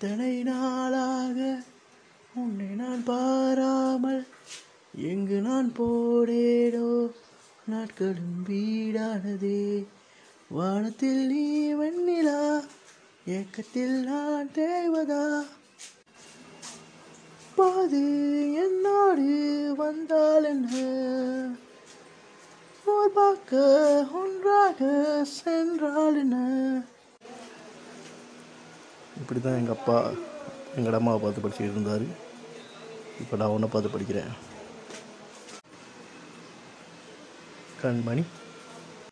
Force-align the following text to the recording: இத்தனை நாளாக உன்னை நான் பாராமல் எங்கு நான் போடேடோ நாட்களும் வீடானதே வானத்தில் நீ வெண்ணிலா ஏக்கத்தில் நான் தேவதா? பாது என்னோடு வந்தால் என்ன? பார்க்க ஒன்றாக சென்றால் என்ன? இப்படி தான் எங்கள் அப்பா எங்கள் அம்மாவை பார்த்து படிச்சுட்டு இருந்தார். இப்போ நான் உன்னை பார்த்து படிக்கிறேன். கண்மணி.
இத்தனை 0.00 0.42
நாளாக 0.42 1.62
உன்னை 2.34 2.66
நான் 2.66 3.04
பாராமல் 3.04 4.26
எங்கு 4.94 5.40
நான் 5.40 5.72
போடேடோ 5.78 7.10
நாட்களும் 7.66 8.44
வீடானதே 8.48 9.86
வானத்தில் 10.50 11.26
நீ 11.26 11.72
வெண்ணிலா 11.72 12.62
ஏக்கத்தில் 13.26 14.04
நான் 14.04 14.52
தேவதா? 14.52 15.44
பாது 17.54 18.04
என்னோடு 18.54 19.28
வந்தால் 19.76 20.44
என்ன? 20.44 20.74
பார்க்க 23.14 23.56
ஒன்றாக 24.12 24.80
சென்றால் 25.24 26.16
என்ன? 26.16 26.36
இப்படி 29.20 29.40
தான் 29.40 29.58
எங்கள் 29.60 29.76
அப்பா 29.76 29.96
எங்கள் 30.76 30.96
அம்மாவை 30.98 31.18
பார்த்து 31.20 31.44
படிச்சுட்டு 31.44 31.74
இருந்தார். 31.74 32.04
இப்போ 33.22 33.36
நான் 33.36 33.54
உன்னை 33.54 33.68
பார்த்து 33.72 33.94
படிக்கிறேன். 33.94 34.30
கண்மணி. 37.82 38.22